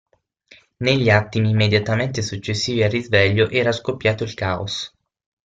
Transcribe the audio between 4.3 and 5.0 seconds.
caos.